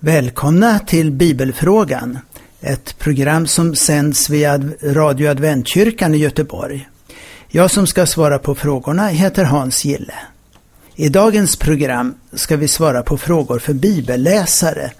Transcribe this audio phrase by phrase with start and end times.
[0.00, 2.18] Välkomna till Bibelfrågan,
[2.60, 6.88] ett program som sänds via Radio Adventkyrkan i Göteborg.
[7.48, 10.14] Jag som ska svara på frågorna heter Hans Gille.
[10.94, 14.90] I dagens program ska vi svara på frågor för bibelläsare.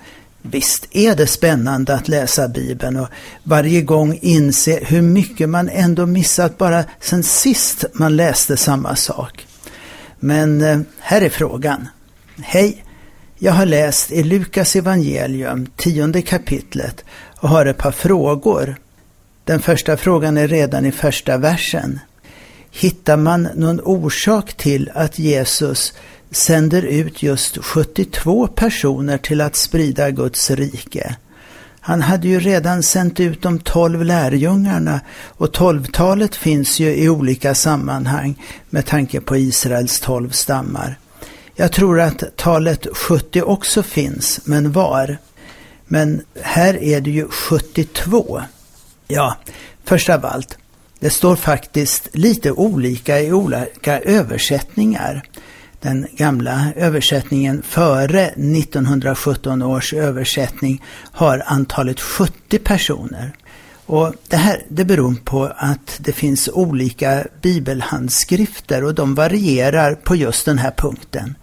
[0.43, 3.09] Visst är det spännande att läsa Bibeln och
[3.43, 9.47] varje gång inse hur mycket man ändå missat bara sen sist man läste samma sak.
[10.21, 11.89] Men eh, här är frågan.
[12.43, 12.85] Hej!
[13.41, 17.05] Jag har läst i Lukas evangelium, tionde kapitlet,
[17.41, 18.77] och har ett par frågor.
[19.45, 22.01] Den första frågan är redan i första versen.
[22.71, 25.95] Hittar man någon orsak till att Jesus
[26.31, 31.17] sänder ut just 72 personer till att sprida Guds rike?
[31.81, 37.55] Han hade ju redan sänt ut de tolv lärjungarna och tolvtalet finns ju i olika
[37.55, 40.99] sammanhang med tanke på Israels tolv stammar.
[41.61, 45.19] Jag tror att talet 70 också finns, men var?
[45.87, 48.43] Men här är det ju 72.
[49.09, 49.37] Ja,
[49.85, 50.59] först av allt,
[50.99, 55.23] det står faktiskt lite olika i olika översättningar.
[55.81, 63.33] Den gamla översättningen före 1917 års översättning har antalet 70 personer.
[63.87, 70.17] Och det här det beror på att det finns olika bibelhandskrifter och de varierar på
[70.17, 71.35] just den här punkten.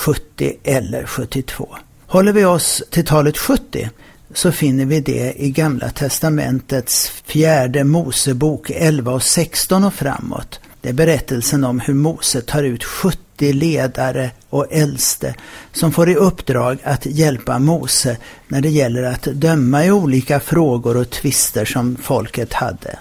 [0.00, 1.76] 70 eller 72.
[2.06, 3.90] Håller vi oss till talet 70
[4.34, 10.60] så finner vi det i Gamla Testamentets fjärde Mosebok 11 och 16 och framåt.
[10.80, 15.34] Det är berättelsen om hur Mose tar ut 70 ledare och äldste
[15.72, 18.16] som får i uppdrag att hjälpa Mose
[18.48, 22.98] när det gäller att döma i olika frågor och tvister som folket hade.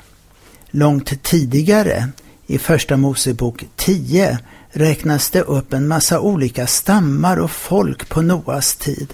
[0.70, 2.10] Långt tidigare,
[2.48, 4.40] i Första Mosebok 10,
[4.72, 9.14] räknas det upp en massa olika stammar och folk på Noas tid.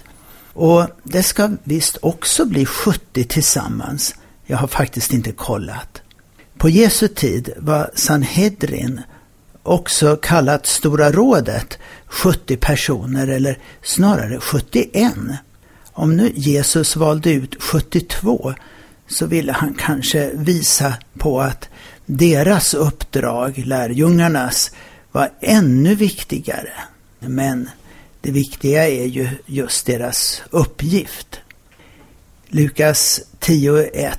[0.52, 4.14] Och det ska visst också bli 70 tillsammans.
[4.46, 6.02] Jag har faktiskt inte kollat.
[6.58, 9.00] På Jesu tid var Sanhedrin,
[9.62, 15.14] också kallat Stora rådet, 70 personer eller snarare 71.
[15.92, 18.54] Om nu Jesus valde ut 72
[19.08, 21.68] så ville han kanske visa på att
[22.06, 24.70] deras uppdrag, lärjungarnas,
[25.16, 26.72] var ännu viktigare.
[27.18, 27.70] Men
[28.20, 31.40] det viktiga är ju just deras uppgift.
[32.48, 34.12] Lukas 10.1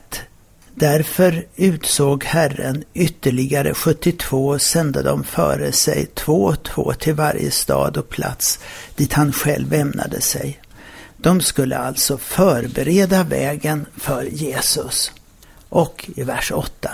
[0.73, 7.51] Därför utsåg Herren ytterligare 72 och sände dem före sig, två och två till varje
[7.51, 8.59] stad och plats
[8.95, 10.59] dit han själv ämnade sig.
[11.17, 15.11] De skulle alltså förbereda vägen för Jesus.
[15.69, 16.89] Och i vers 8.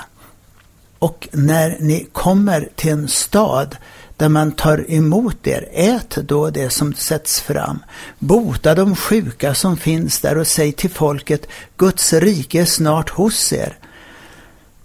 [1.04, 3.78] Och när ni kommer till en stad
[4.18, 7.80] där man tar emot er, ät då det som sätts fram.
[8.20, 11.48] Bota de sjuka som finns där och säg till folket,
[11.78, 13.78] Guds rike är snart hos er.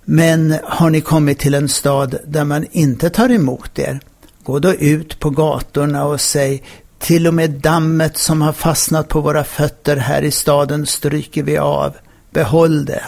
[0.05, 4.01] Men har ni kommit till en stad där man inte tar emot er,
[4.43, 6.63] gå då ut på gatorna och säg,
[6.99, 11.59] till och med dammet som har fastnat på våra fötter här i staden stryker vi
[11.59, 11.97] av.
[12.31, 13.05] Behåll det.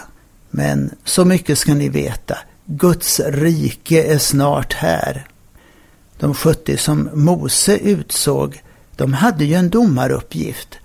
[0.51, 2.39] Men så mycket ska ni veta,
[2.73, 5.27] Guds rike är snart här.
[6.19, 8.63] De 70 som Mose utsåg,
[8.97, 10.79] de hade ju en domaruppgift.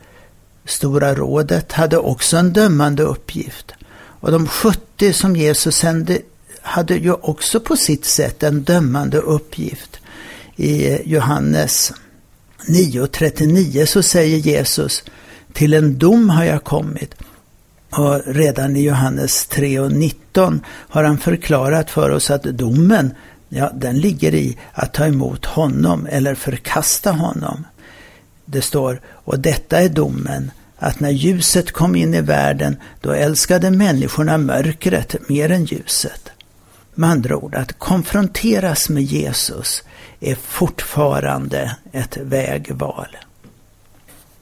[0.65, 3.71] Stora rådet hade också en dömande uppgift.
[3.97, 6.19] Och de 70 som Jesus sände
[6.61, 9.99] hade ju också på sitt sätt en dömande uppgift.
[10.55, 11.93] I Johannes
[12.67, 15.03] 9.39 så säger Jesus,
[15.53, 17.15] till en dom har jag kommit.
[17.97, 23.13] Och redan i Johannes 3 och 19 har han förklarat för oss att domen
[23.49, 27.65] ja, den ligger i att ta emot honom eller förkasta honom.
[28.45, 33.71] Det står, och detta är domen, att när ljuset kom in i världen, då älskade
[33.71, 36.29] människorna mörkret mer än ljuset.
[36.93, 39.83] Med andra ord, att konfronteras med Jesus
[40.19, 43.17] är fortfarande ett vägval.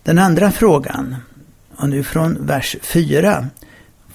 [0.04, 1.16] Den andra frågan,
[1.78, 3.48] och nu från vers 4,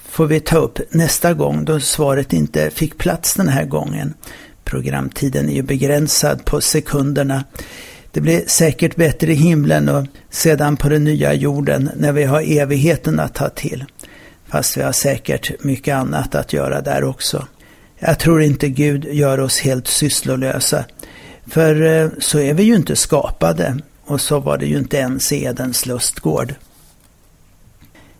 [0.09, 4.13] får vi ta upp nästa gång då svaret inte fick plats den här gången.
[4.63, 7.43] Programtiden är ju begränsad på sekunderna.
[8.11, 12.41] Det blir säkert bättre i himlen och sedan på den nya jorden när vi har
[12.41, 13.85] evigheten att ta till.
[14.47, 17.47] Fast vi har säkert mycket annat att göra där också.
[17.99, 20.85] Jag tror inte Gud gör oss helt sysslolösa.
[21.47, 25.31] För eh, så är vi ju inte skapade och så var det ju inte ens
[25.31, 26.53] i Edens lustgård.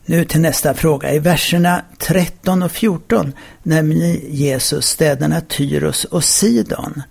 [0.09, 1.13] Nu till nästa fråga.
[1.13, 3.33] I verserna 13 och 14
[3.63, 7.01] nämner Jesus städerna Tyros och Sidon.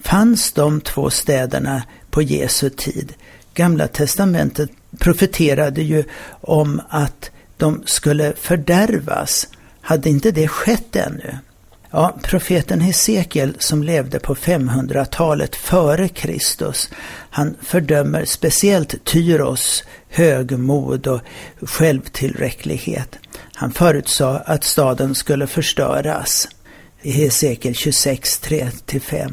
[0.00, 3.12] Fanns de två städerna på Jesu tid?
[3.54, 6.04] Gamla testamentet profeterade ju
[6.40, 9.48] om att de skulle fördärvas.
[9.80, 11.38] Hade inte det skett ännu?
[11.96, 16.90] Ja, profeten Hesekiel som levde på 500-talet före Kristus,
[17.30, 21.20] han fördömer speciellt Tyros högmod och
[21.62, 23.18] självtillräcklighet.
[23.54, 26.48] Han förutsade att staden skulle förstöras
[27.02, 29.32] i Hesekiel 26, 3-5.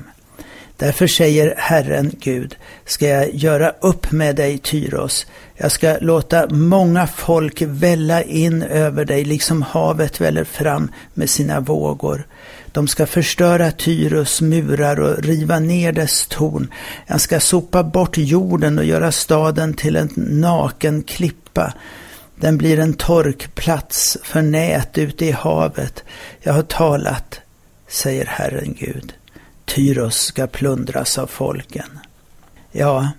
[0.78, 2.56] Därför säger Herren Gud,
[2.86, 5.28] ska jag göra upp med dig Tyros.
[5.56, 11.60] Jag ska låta många folk välla in över dig, liksom havet väller fram med sina
[11.60, 12.28] vågor.
[12.72, 16.74] De ska förstöra Tyros murar och riva ner dess torn.
[17.08, 21.74] Jag ska sopa bort jorden och göra staden till en naken klippa.
[22.36, 26.04] Den blir en torkplats för nät ute i havet.
[26.40, 27.40] Jag har talat,
[27.88, 29.14] säger Herren Gud.
[29.66, 32.00] Tyros ska plundras av folken.
[32.72, 33.12] Ja,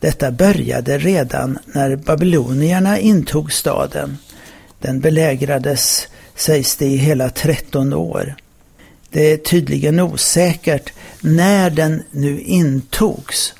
[0.00, 4.18] detta började redan när babylonierna intog staden.
[4.78, 8.34] Den belägrades, sägs det, i hela 13 år.
[9.10, 13.54] Det är tydligen osäkert när den nu intogs.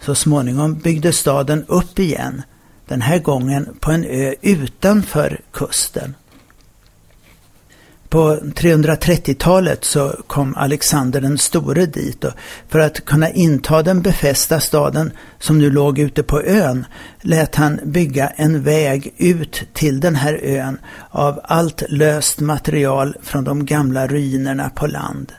[0.00, 2.42] Så småningom byggdes staden upp igen,
[2.88, 6.14] den här gången på en ö utanför kusten.
[8.14, 12.32] På 330-talet så kom Alexander den store dit och
[12.68, 16.84] för att kunna inta den befästa staden som nu låg ute på ön
[17.20, 20.78] lät han bygga en väg ut till den här ön
[21.10, 25.32] av allt löst material från de gamla ruinerna på land.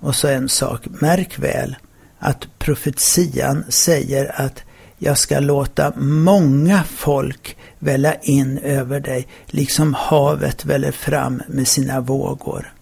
[0.00, 1.76] Och så en sak, märk väl
[2.18, 4.62] att profetian säger att
[4.98, 12.00] jag ska låta många folk välla in över dig, liksom havet väller fram med sina
[12.00, 12.72] vågor.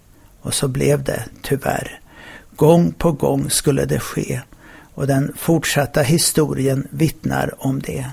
[0.41, 2.01] Och så blev det, tyvärr.
[2.57, 4.41] Gång på gång skulle det ske,
[4.95, 8.11] och den fortsatta historien vittnar om det.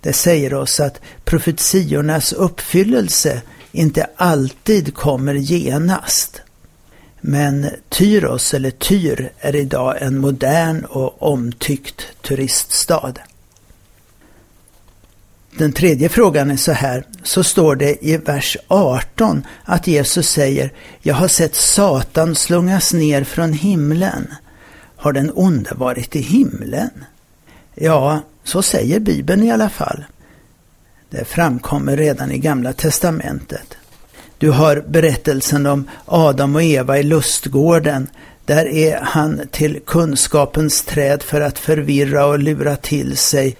[0.00, 6.40] Det säger oss att profetiornas uppfyllelse inte alltid kommer genast.
[7.20, 13.14] Men Tyros, eller Tyr, är idag en modern och omtyckt turiststad.
[15.58, 20.72] Den tredje frågan är så här, så står det i vers 18 att Jesus säger
[21.02, 24.34] Jag har sett Satan slungas ner från himlen.
[24.96, 26.90] Har den onde varit i himlen?
[27.74, 30.04] Ja, så säger Bibeln i alla fall.
[31.10, 33.76] Det framkommer redan i Gamla Testamentet.
[34.38, 38.08] Du har berättelsen om Adam och Eva i lustgården.
[38.44, 43.56] Där är han till kunskapens träd för att förvirra och lura till sig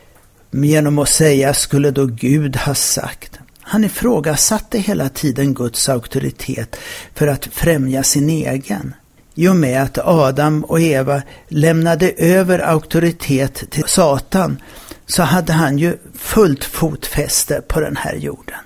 [0.65, 3.39] genom att säga skulle då Gud ha sagt.
[3.61, 6.77] Han ifrågasatte hela tiden Guds auktoritet
[7.15, 8.95] för att främja sin egen.
[9.35, 14.63] I och med att Adam och Eva lämnade över auktoritet till Satan
[15.07, 18.59] så hade han ju fullt fotfäste på den här jorden.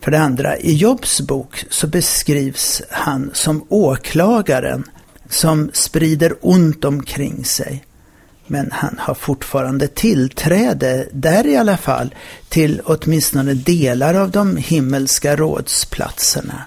[0.00, 4.84] För det andra, i Jobs bok så beskrivs han som åklagaren
[5.28, 7.84] som sprider ont omkring sig.
[8.50, 12.14] Men han har fortfarande tillträde, där i alla fall,
[12.48, 16.64] till åtminstone delar av de himmelska rådsplatserna.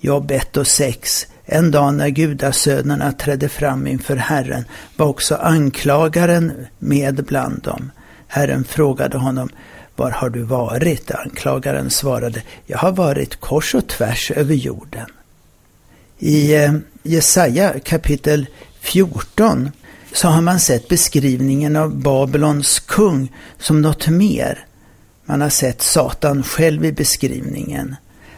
[0.00, 1.26] Jobb 1 och 6.
[1.44, 4.64] En dag när gudasönerna trädde fram inför Herren
[4.96, 7.90] var också anklagaren med bland dem.
[8.26, 9.48] Herren frågade honom,
[9.96, 11.10] var har du varit?
[11.10, 15.06] Anklagaren svarade, jag har varit kors och tvärs över jorden.
[16.18, 18.46] I eh, Jesaja kapitel
[18.80, 19.70] 14
[20.16, 24.66] så har man sett beskrivningen av Babylons kung som något mer.
[25.24, 27.96] Man har sett Satan själv i beskrivningen,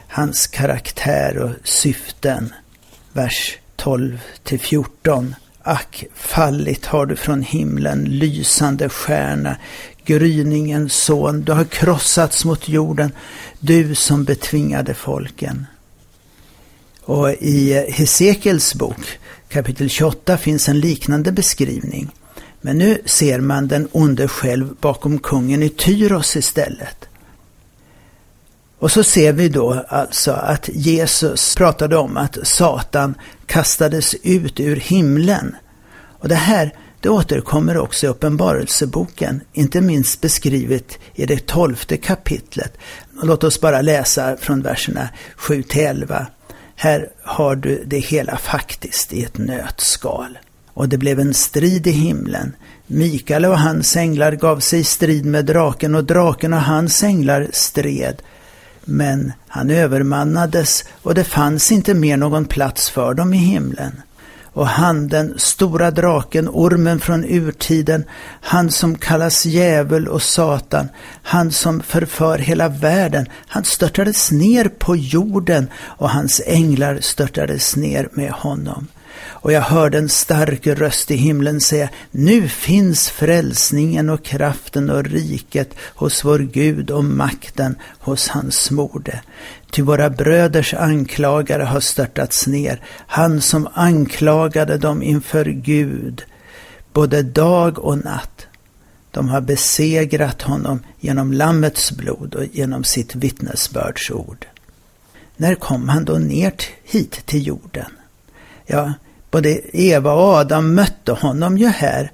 [0.09, 2.55] hans karaktär och syften.
[3.13, 5.35] Vers 12 till 14.
[5.63, 9.57] Ack, fallit har du från himlen, lysande stjärna,
[10.05, 13.13] gryningens son, du har krossats mot jorden,
[13.61, 15.67] du som betvingade folken.
[17.09, 22.11] Och i Hesekels bok kapitel 28 finns en liknande beskrivning.
[22.61, 27.09] Men nu ser man den onde själv bakom kungen i Tyros istället.
[28.79, 33.15] Och så ser vi då alltså att Jesus pratade om att Satan
[33.47, 35.57] kastades ut ur himlen.
[36.19, 42.79] Och det här det återkommer också i Uppenbarelseboken, inte minst beskrivet i det tolfte kapitlet.
[43.23, 46.27] Låt oss bara läsa från verserna 7 till 11.
[46.81, 50.39] Här har du det hela faktiskt i ett nötskal.
[50.75, 52.57] Och det blev en strid i himlen.
[52.87, 57.49] Mikael och hans änglar gav sig i strid med draken och draken och hans änglar
[57.53, 58.23] stred.
[58.85, 64.03] Men han övermannades och det fanns inte mer någon plats för dem i himlen
[64.53, 68.05] och han den stora draken, ormen från urtiden,
[68.41, 70.89] han som kallas djävul och Satan,
[71.23, 78.09] han som förför hela världen, han störtades ner på jorden och hans änglar störtades ner
[78.13, 78.87] med honom.
[79.41, 85.05] Och jag hörde en stark röst i himlen säga, nu finns frälsningen och kraften och
[85.05, 89.21] riket hos vår Gud och makten hos hans smorde.
[89.71, 96.25] Ty våra bröders anklagare har störtats ner, han som anklagade dem inför Gud,
[96.93, 98.47] både dag och natt.
[99.11, 104.47] De har besegrat honom genom Lammets blod och genom sitt vittnesbördsord.
[105.37, 107.91] När kom han då ner hit till jorden?
[108.67, 108.93] Ja,
[109.31, 112.13] både Eva och Adam mötte honom ju här,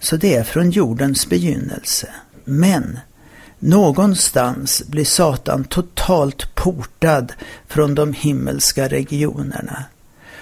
[0.00, 2.08] så det är från jordens begynnelse.
[2.44, 2.98] Men
[3.66, 7.32] någonstans blir Satan totalt portad
[7.68, 9.84] från de himmelska regionerna.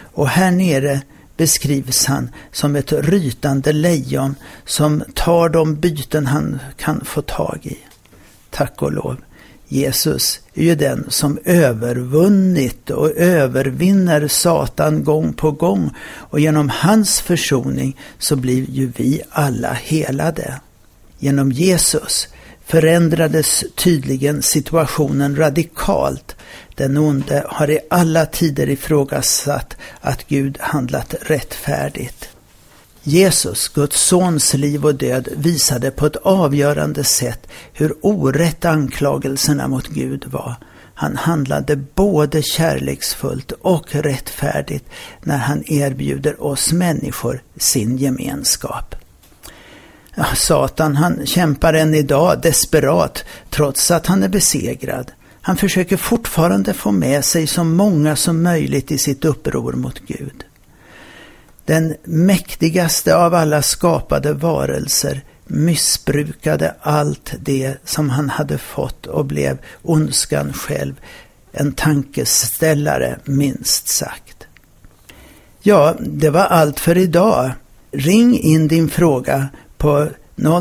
[0.00, 1.00] Och här nere
[1.36, 7.78] beskrivs han som ett rytande lejon som tar de byten han kan få tag i.
[8.50, 9.16] Tack och lov.
[9.68, 17.20] Jesus är ju den som övervunnit och övervinner Satan gång på gång och genom hans
[17.20, 20.60] försoning så blir ju vi alla helade.
[21.18, 22.28] Genom Jesus
[22.66, 26.36] förändrades tydligen situationen radikalt.
[26.74, 32.28] Den onde har i alla tider ifrågasatt att Gud handlat rättfärdigt.
[33.02, 39.88] Jesus, Guds sons liv och död, visade på ett avgörande sätt hur orätt anklagelserna mot
[39.88, 40.54] Gud var.
[40.94, 44.84] Han handlade både kärleksfullt och rättfärdigt
[45.22, 48.94] när han erbjuder oss människor sin gemenskap.
[50.14, 55.12] Ja, Satan han kämpar än idag desperat trots att han är besegrad.
[55.40, 60.44] Han försöker fortfarande få med sig så många som möjligt i sitt uppror mot Gud.
[61.64, 69.58] Den mäktigaste av alla skapade varelser missbrukade allt det som han hade fått och blev
[69.82, 70.94] ondskan själv,
[71.52, 74.46] en tankeställare minst sagt.
[75.62, 77.52] Ja, det var allt för idag.
[77.92, 79.48] Ring in din fråga
[79.84, 80.08] på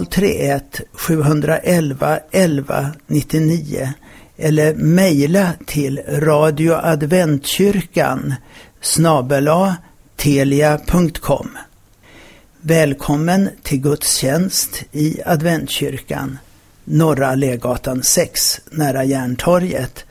[0.09, 3.89] 031 711 11 99
[4.37, 8.33] eller mejla till radioadventkyrkan
[8.81, 9.77] snabela
[10.15, 11.57] telia.com.
[12.61, 16.37] Välkommen till gudstjänst i Adventkyrkan,
[16.83, 20.05] Norra Allégatan 6, nära Järntorget.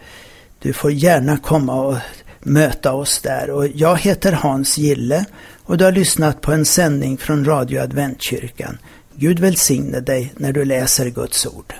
[0.59, 1.97] Du får gärna komma och
[2.41, 3.51] möta oss där.
[3.51, 5.25] Och jag heter Hans Gille
[5.65, 8.79] och du har lyssnat på en sändning från Radio Adventkyrkan.
[9.17, 11.75] Gud välsigne dig när du läser Guds ord.